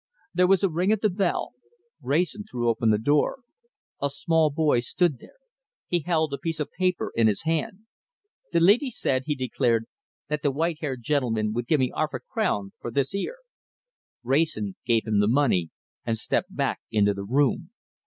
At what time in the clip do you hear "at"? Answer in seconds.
0.91-1.01